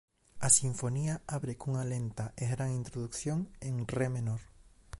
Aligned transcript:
A 0.47 0.49
sinfonía 0.59 1.15
abre 1.35 1.53
cunha 1.61 1.83
lenta 1.93 2.25
e 2.41 2.43
gran 2.53 2.69
introdución 2.81 3.39
en 3.67 3.75
Re 3.93 4.07
menor. 4.15 4.41